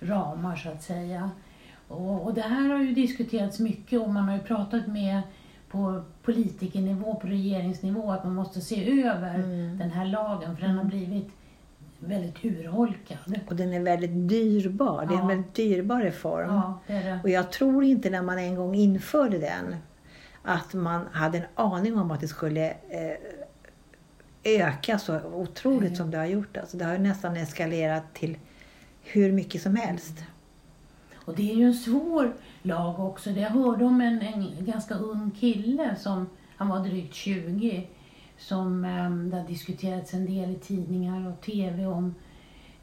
ramar 0.00 0.56
så 0.56 0.68
att 0.68 0.82
säga. 0.82 1.30
Och, 1.88 2.24
och 2.26 2.34
det 2.34 2.42
här 2.42 2.68
har 2.68 2.78
ju 2.78 2.94
diskuterats 2.94 3.58
mycket 3.58 4.00
och 4.00 4.10
man 4.10 4.28
har 4.28 4.34
ju 4.36 4.42
pratat 4.42 4.86
med 4.86 5.22
på 5.74 6.02
politikernivå, 6.22 7.14
på 7.14 7.26
regeringsnivå 7.26 8.10
att 8.10 8.24
man 8.24 8.34
måste 8.34 8.60
se 8.60 9.02
över 9.02 9.38
den 9.78 9.90
här 9.90 10.06
lagen 10.06 10.56
för 10.56 10.66
den 10.66 10.78
har 10.78 10.84
blivit 10.84 11.28
väldigt 11.98 12.44
urholkad. 12.44 13.18
Och 13.48 13.56
den 13.56 13.72
är 13.72 13.80
väldigt 13.80 14.28
dyrbar. 14.28 15.06
Det 15.06 15.14
är 15.14 15.18
en 15.18 15.28
väldigt 15.28 15.54
dyrbar 15.54 16.00
reform. 16.00 16.54
Ja, 16.54 16.78
det 16.86 16.94
det. 16.94 17.20
Och 17.22 17.30
jag 17.30 17.52
tror 17.52 17.84
inte 17.84 18.10
när 18.10 18.22
man 18.22 18.38
en 18.38 18.54
gång 18.54 18.74
införde 18.74 19.38
den 19.38 19.76
att 20.42 20.74
man 20.74 21.06
hade 21.12 21.38
en 21.38 21.44
aning 21.54 21.98
om 21.98 22.10
att 22.10 22.20
det 22.20 22.28
skulle 22.28 22.70
eh, 22.70 23.16
öka 24.44 24.98
så 24.98 25.20
otroligt 25.20 25.96
som 25.96 26.10
det 26.10 26.18
har 26.18 26.26
gjort. 26.26 26.56
Alltså 26.56 26.76
det 26.76 26.84
har 26.84 26.98
nästan 26.98 27.36
eskalerat 27.36 28.14
till 28.14 28.36
hur 29.02 29.32
mycket 29.32 29.62
som 29.62 29.76
helst. 29.76 30.24
Och 31.14 31.34
det 31.34 31.50
är 31.50 31.54
ju 31.54 31.64
en 31.64 31.74
svår 31.74 32.32
lag 32.64 33.00
också. 33.00 33.30
Jag 33.30 33.50
hörde 33.50 33.84
om 33.84 34.00
en, 34.00 34.20
en 34.22 34.64
ganska 34.64 34.94
ung 34.94 35.30
kille 35.30 35.96
som, 35.96 36.26
han 36.56 36.68
var 36.68 36.80
drygt 36.80 37.14
20, 37.14 37.88
som 38.38 38.84
eh, 38.84 39.10
det 39.10 39.36
har 39.36 39.46
diskuterats 39.48 40.14
en 40.14 40.26
del 40.26 40.50
i 40.50 40.54
tidningar 40.54 41.28
och 41.28 41.40
TV 41.40 41.86
om, 41.86 42.14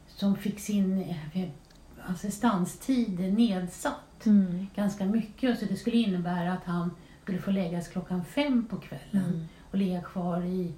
som 0.07 0.35
fick 0.35 0.59
sin 0.59 1.01
eh, 1.33 1.49
assistanstid 2.05 3.33
nedsatt 3.33 3.95
Mm. 4.25 4.67
ganska 4.75 5.05
mycket. 5.05 5.59
Så 5.59 5.65
det 5.65 5.75
skulle 5.75 5.97
innebära 5.97 6.53
att 6.53 6.63
han 6.65 6.91
skulle 7.23 7.37
få 7.37 7.51
läggas 7.51 7.87
klockan 7.87 8.25
fem 8.25 8.65
på 8.69 8.77
kvällen 8.77 9.25
Mm. 9.33 9.45
och 9.71 9.77
ligga 9.77 10.01
kvar 10.01 10.41
i, 10.41 10.71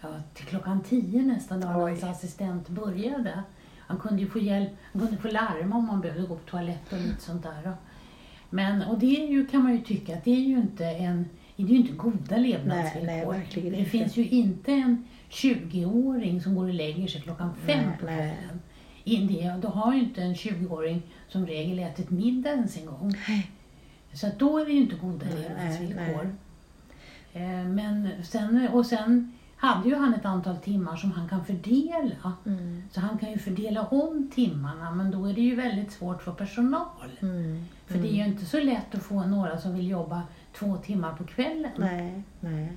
ja, 0.00 0.08
till 0.34 0.46
klockan 0.46 0.82
tio 0.82 1.22
nästan 1.22 1.58
Oj. 1.64 1.90
hans 1.90 2.04
assistent 2.04 2.68
började. 2.68 3.42
Han 3.78 3.98
kunde 3.98 4.22
ju 4.22 4.28
få 4.30 4.38
hjälp, 4.38 4.70
han 4.92 5.02
kunde 5.02 5.16
få 5.16 5.28
larma 5.28 5.76
om 5.76 5.86
man 5.86 6.00
behövde 6.00 6.26
gå 6.26 6.34
på 6.36 6.50
toalett 6.50 6.92
och 6.92 6.98
lite 6.98 7.20
sånt 7.22 7.42
där. 7.42 7.72
Men, 8.50 8.82
och 8.82 8.98
det 8.98 9.22
är 9.24 9.28
ju, 9.28 9.46
kan 9.46 9.62
man 9.62 9.72
ju 9.72 9.80
tycka 9.80 10.16
att 10.16 10.24
det 10.24 10.30
är 10.30 10.40
ju 10.40 10.56
inte 10.56 10.84
en 10.86 11.24
det 11.56 11.62
är 11.62 11.66
ju 11.66 11.76
inte 11.76 11.92
goda 11.92 12.36
levnadsvillkor. 12.36 13.06
Nej, 13.06 13.48
nej, 13.54 13.70
det 13.70 13.76
inte. 13.78 13.90
finns 13.90 14.16
ju 14.16 14.28
inte 14.28 14.72
en 14.72 15.04
20-åring 15.30 16.40
som 16.40 16.54
går 16.54 16.64
och 16.64 16.74
lägger 16.74 17.06
sig 17.08 17.20
klockan 17.20 17.50
fem 17.66 17.84
Nej, 17.86 17.96
på 18.00 18.06
kvällen. 18.06 19.60
Då 19.60 19.68
har 19.68 19.94
ju 19.94 20.00
inte 20.00 20.22
en 20.22 20.34
20-åring 20.34 21.02
som 21.28 21.46
regel 21.46 21.78
ätit 21.78 22.10
middag 22.10 22.50
ens 22.50 22.76
en 22.76 22.86
gång. 22.86 23.14
Så 24.12 24.26
att 24.26 24.38
då 24.38 24.58
är 24.58 24.64
det 24.64 24.72
ju 24.72 24.80
inte 24.80 24.96
goda 24.96 25.26
levnadsvillkor. 25.42 26.34
Eh, 27.32 27.64
Men 27.68 28.08
sen, 28.22 28.68
och 28.68 28.86
sen 28.86 29.32
hade 29.56 29.88
ju 29.88 29.94
han 29.94 30.14
ett 30.14 30.24
antal 30.24 30.56
timmar 30.56 30.96
som 30.96 31.12
han 31.12 31.28
kan 31.28 31.44
fördela. 31.44 32.32
Mm. 32.46 32.82
Så 32.92 33.00
han 33.00 33.18
kan 33.18 33.30
ju 33.30 33.38
fördela 33.38 33.82
om 33.82 34.30
timmarna 34.34 34.90
men 34.90 35.10
då 35.10 35.26
är 35.26 35.34
det 35.34 35.40
ju 35.40 35.54
väldigt 35.54 35.92
svårt 35.92 36.22
för 36.22 36.32
personal. 36.32 37.10
Mm. 37.20 37.64
För 37.86 37.98
det 37.98 38.08
är 38.08 38.16
ju 38.16 38.24
inte 38.24 38.44
så 38.44 38.60
lätt 38.60 38.94
att 38.94 39.02
få 39.02 39.24
några 39.24 39.58
som 39.58 39.74
vill 39.74 39.88
jobba 39.88 40.22
två 40.58 40.76
timmar 40.76 41.14
på 41.14 41.24
kvällen. 41.24 41.72
Nej, 41.76 42.22
nej. 42.40 42.72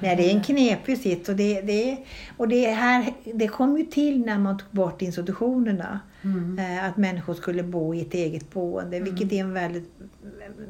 Nej, 0.00 0.16
det 0.16 0.30
är 0.30 0.36
en 0.36 0.42
knepig 0.42 0.98
sitt 0.98 1.28
och 1.28 1.36
det, 1.36 1.60
det, 1.60 1.98
och 2.36 2.48
det, 2.48 2.66
här, 2.66 3.12
det 3.34 3.48
kom 3.48 3.78
ju 3.78 3.84
till 3.84 4.24
när 4.26 4.38
man 4.38 4.58
tog 4.58 4.68
bort 4.70 5.02
institutionerna. 5.02 6.00
Mm. 6.22 6.58
Eh, 6.58 6.84
Att 6.84 6.96
människor 6.96 7.34
skulle 7.34 7.62
bo 7.62 7.94
i 7.94 8.00
ett 8.00 8.14
eget 8.14 8.50
boende, 8.50 9.00
vilket 9.00 9.32
är 9.32 9.40
en 9.40 9.52
väldigt... 9.52 9.92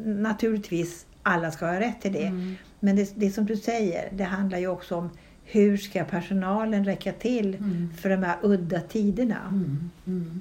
Naturligtvis, 0.04 1.06
alla 1.22 1.50
ska 1.50 1.66
ha 1.66 1.80
rätt 1.80 2.00
till 2.00 2.12
det. 2.12 2.26
Mm. 2.26 2.54
Men 2.80 2.96
det, 2.96 3.12
det 3.14 3.30
som 3.30 3.46
du 3.46 3.56
säger, 3.56 4.12
det 4.12 4.24
handlar 4.24 4.58
ju 4.58 4.66
också 4.66 4.96
om 4.96 5.10
hur 5.44 5.76
ska 5.76 6.04
personalen 6.04 6.84
räcka 6.84 7.12
till 7.12 7.54
Mm. 7.54 7.92
för 7.96 8.08
de 8.08 8.22
här 8.22 8.36
udda 8.42 8.80
tiderna. 8.80 9.38
Mm. 9.50 9.90
Mm. 10.06 10.40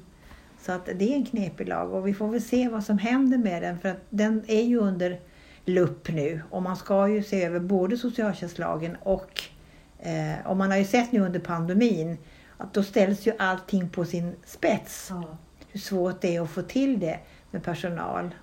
Så 0.62 0.72
att 0.72 0.86
det 0.86 1.12
är 1.14 1.16
en 1.16 1.26
knepig 1.26 1.68
lag 1.68 1.94
och 1.94 2.08
vi 2.08 2.14
får 2.14 2.28
väl 2.28 2.42
se 2.42 2.70
vad 2.70 2.84
som 2.84 2.98
händer 2.98 3.38
med 3.38 3.62
den 3.62 3.80
för 3.80 3.90
att 3.90 4.02
den 4.10 4.44
är 4.48 4.62
ju 4.62 4.78
under 4.78 5.20
lupp 5.66 6.10
nu 6.10 6.42
och 6.50 6.62
man 6.62 6.76
ska 6.76 7.08
ju 7.08 7.24
se 7.24 7.44
över 7.44 7.60
både 7.60 7.98
socialtjänstlagen 7.98 8.96
och 9.02 9.42
eh, 10.00 10.46
och 10.48 10.58
man 10.58 10.72
har 10.72 10.78
ju 10.78 10.86
sett 10.86 11.12
nu 11.12 11.20
under 11.20 11.40
pandemin 11.40 12.18
att 12.58 12.74
då 12.74 12.84
ställs 12.84 13.28
ju 13.28 13.34
allting 13.40 13.90
på 13.90 14.06
sin 14.06 14.36
spets. 14.46 15.08
Ja. 15.10 15.38
Hur 15.72 15.80
svårt 15.80 16.22
det 16.22 16.36
är 16.36 16.42
att 16.42 16.50
få 16.50 16.62
till 16.62 17.00
det 17.00 17.20
med 17.52 17.64
personal. 17.64 18.36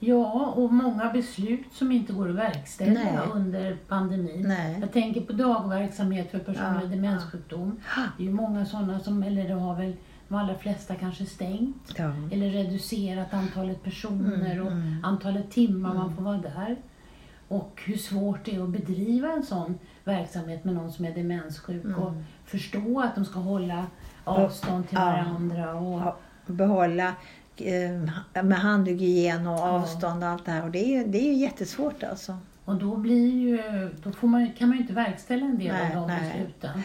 Ja, 0.00 0.52
och 0.56 0.72
många 0.72 1.12
beslut 1.12 1.72
som 1.72 1.92
inte 1.92 2.12
går 2.12 2.28
att 2.28 2.34
verkställa 2.34 2.92
Nej. 3.00 3.18
under 3.32 3.76
pandemin. 3.88 4.44
Nej. 4.48 4.76
Jag 4.80 4.92
tänker 4.92 5.20
på 5.20 5.32
dagverksamhet 5.32 6.30
för 6.30 6.38
personer 6.38 6.74
med 6.74 6.82
Ja, 6.84 6.88
demenssjukdom. 6.88 7.80
Det 8.16 8.22
är 8.22 8.26
ju 8.26 8.32
många 8.32 8.66
sådana 8.66 9.00
som, 9.00 9.22
eller 9.22 9.48
det 9.48 9.54
har 9.54 9.74
väl 9.76 9.96
de 10.28 10.34
allra 10.34 10.54
flesta 10.54 10.94
kanske 10.94 11.26
stängt. 11.26 11.94
Ja. 11.96 12.12
Eller 12.32 12.50
reducerat 12.50 13.34
antalet 13.34 13.82
personer 13.84 14.50
Mm, 14.52 14.66
och 14.66 14.72
mm. 14.72 15.04
antalet 15.04 15.50
timmar 15.50 15.94
man 15.94 16.14
får 16.14 16.22
vara 16.22 16.38
där. 16.38 16.76
Och 17.48 17.82
hur 17.86 17.96
svårt 17.96 18.44
det 18.44 18.54
är 18.56 18.62
att 18.62 18.68
bedriva 18.68 19.32
en 19.32 19.42
sån 19.42 19.78
verksamhet 20.04 20.64
med 20.64 20.74
någon 20.74 20.92
som 20.92 21.04
är 21.04 21.14
demenssjuk 21.14 21.98
och 21.98 22.12
förstå 22.44 23.00
att 23.00 23.14
de 23.14 23.24
ska 23.24 23.38
hålla 23.40 23.86
avstånd 24.24 24.88
till 24.88 24.98
Mm. 24.98 25.14
Varandra. 25.24 25.74
Och, 25.74 26.16
behålla 26.46 27.12
eh, 27.62 28.42
med 28.42 28.58
handhygien 28.58 29.46
och 29.46 29.58
avstånd 29.60 30.22
och 30.24 30.28
allt 30.28 30.44
det 30.44 30.50
här. 30.50 30.64
Och 30.64 30.70
det 30.70 30.78
är 30.78 30.98
ju, 30.98 31.04
det 31.04 31.18
är 31.18 31.24
ju 31.32 31.34
jättesvårt 31.34 32.02
alltså. 32.02 32.38
och 32.64 32.74
då, 32.76 32.96
blir 32.96 33.32
ju, 33.32 33.58
då 34.02 34.12
får 34.12 34.28
man, 34.28 34.52
kan 34.52 34.68
man 34.68 34.76
ju 34.76 34.82
inte 34.82 34.94
verkställa 34.94 35.46
en 35.46 35.58
del 35.58 35.72
Nej, 35.72 35.96
av 35.96 36.08
de 36.08 36.14
nej. 36.14 36.20
besluten. 36.20 36.82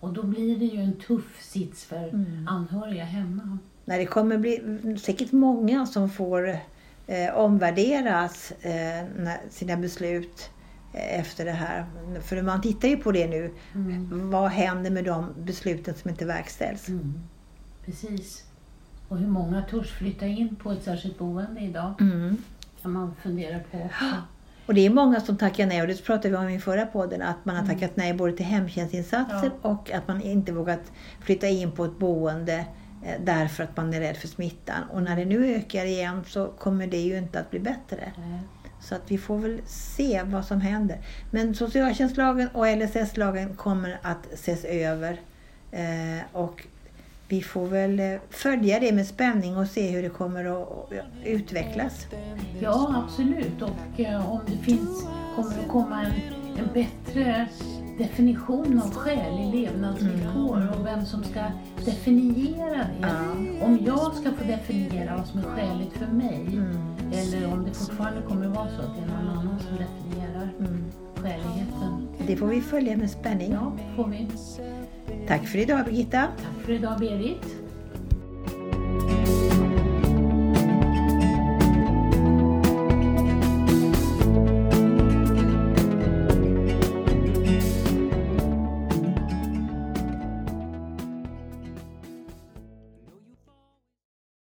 Och 0.00 0.12
då 0.12 0.22
blir 0.22 0.56
det 0.58 0.64
ju 0.64 0.80
en 0.80 0.96
tuff 1.00 1.42
sits 1.42 1.84
för 1.84 2.08
Mm. 2.08 2.48
anhöriga 2.48 3.04
hemma. 3.04 3.58
Nej, 3.84 3.98
det 3.98 4.06
kommer 4.06 4.38
bli 4.38 4.60
säkert 5.02 5.32
många 5.32 5.86
som 5.86 6.10
får 6.10 6.48
eh, 7.06 7.34
omvärderas 7.34 8.52
eh, 8.52 9.06
sina 9.50 9.76
beslut 9.76 10.50
eh, 10.94 11.20
efter 11.20 11.44
det 11.44 11.52
här. 11.52 11.86
För 12.22 12.42
man 12.42 12.60
tittar 12.62 12.88
ju 12.88 12.96
på 12.96 13.12
det 13.12 13.26
nu. 13.28 13.50
Mm. 13.74 14.30
Vad 14.30 14.50
händer 14.50 14.90
med 14.90 15.04
de 15.04 15.26
besluten 15.38 15.94
som 15.94 16.10
inte 16.10 16.24
verkställs? 16.24 16.88
Mm. 16.88 17.20
Precis. 17.84 18.44
Och 19.10 19.18
hur 19.18 19.26
många 19.26 19.62
törs 19.62 19.90
flytta 19.90 20.26
in 20.26 20.56
på 20.56 20.72
ett 20.72 20.82
särskilt 20.82 21.18
boende 21.18 21.60
idag? 21.60 21.94
Mm. 22.00 22.36
kan 22.82 22.92
man 22.92 23.14
fundera 23.22 23.58
på 23.58 23.78
också. 23.78 24.04
Och 24.66 24.74
det 24.74 24.86
är 24.86 24.90
många 24.90 25.20
som 25.20 25.36
tackar 25.36 25.66
nej 25.66 25.82
och 25.82 25.88
det 25.88 26.04
pratade 26.04 26.28
vi 26.28 26.36
om 26.36 26.48
i 26.48 26.60
förra 26.60 26.86
podden 26.86 27.22
att 27.22 27.44
man 27.44 27.56
har 27.56 27.66
tackat 27.66 27.96
nej 27.96 28.14
både 28.14 28.32
till 28.32 28.46
hemtjänstinsatser 28.46 29.50
och 29.62 29.90
att 29.90 30.08
man 30.08 30.22
inte 30.22 30.52
vågat 30.52 30.92
flytta 31.20 31.48
in 31.48 31.72
på 31.72 31.84
ett 31.84 31.98
boende 31.98 32.66
eh, 33.04 33.20
därför 33.24 33.64
att 33.64 33.76
man 33.76 33.94
är 33.94 34.00
rädd 34.00 34.16
för 34.16 34.28
smittan. 34.28 34.82
Och 34.92 35.02
när 35.02 35.16
det 35.16 35.24
nu 35.24 35.54
ökar 35.54 35.84
igen 35.84 36.24
så 36.26 36.46
kommer 36.46 36.86
det 36.86 37.00
ju 37.00 37.18
inte 37.18 37.40
att 37.40 37.50
bli 37.50 37.60
bättre. 37.60 38.12
Nej. 38.18 38.40
Så 38.80 38.94
att 38.94 39.02
vi 39.10 39.18
får 39.18 39.38
väl 39.38 39.60
se 39.66 40.22
vad 40.22 40.44
som 40.44 40.60
händer. 40.60 40.98
Men 41.30 41.54
socialtjänstlagen 41.54 42.48
och 42.48 42.66
LSS-lagen 42.66 43.56
kommer 43.56 43.98
att 44.02 44.32
ses 44.32 44.64
över. 44.64 45.20
Eh, 45.70 46.24
och 46.32 46.66
vi 47.30 47.42
får 47.42 47.66
väl 47.66 48.00
eh, 48.00 48.06
följa 48.30 48.80
det 48.80 48.92
med 48.92 49.06
spänning 49.06 49.56
och 49.56 49.66
se 49.66 49.90
hur 49.90 50.02
det 50.02 50.08
kommer 50.08 50.44
att 50.62 50.92
utvecklas. 51.24 52.06
Ja, 52.60 53.04
absolut. 53.04 53.62
Och 53.62 54.00
eh, 54.00 54.32
om 54.32 54.40
det 54.46 54.56
finns, 54.56 55.06
kommer 55.36 55.50
att 55.50 55.68
komma 55.68 56.02
en, 56.02 56.12
en 56.58 56.68
bättre 56.74 57.46
definition 57.98 58.82
av 58.84 58.90
skälig 58.94 59.54
levnadsvillkor 59.54 60.68
och 60.78 60.86
vem 60.86 61.04
som 61.06 61.24
ska 61.24 61.40
definiera 61.84 62.76
det. 62.76 62.86
Ja. 63.02 63.64
Om 63.66 63.78
jag 63.86 64.14
ska 64.14 64.30
få 64.32 64.44
definiera 64.44 65.16
vad 65.16 65.26
som 65.26 65.40
är 65.40 65.44
skäligt 65.44 65.92
för 65.92 66.06
mig 66.06 66.40
Mm. 66.52 66.76
eller 67.12 67.52
om 67.52 67.64
det 67.64 67.70
fortfarande 67.74 68.22
kommer 68.22 68.46
att 68.46 68.56
vara 68.56 68.68
så 68.68 68.82
att 68.82 68.96
det 68.96 69.02
är 69.02 69.06
någon 69.16 69.38
annan 69.38 69.58
som 69.60 69.76
definierar 69.76 70.48
Mm. 70.58 70.84
skäligheten. 71.16 72.08
Det 72.26 72.36
får 72.36 72.46
vi 72.46 72.60
följa 72.60 72.96
med 72.96 73.10
spänning. 73.10 73.52
Ja, 73.52 73.72
får 73.96 74.06
vi. 74.06 74.28
Tack 75.30 75.46
för 75.48 75.58
idag 75.58 75.84
Birgitta. 75.84 76.28
Tack 76.36 76.64
för 76.64 76.72
idag 76.72 76.98
Berit. 76.98 77.59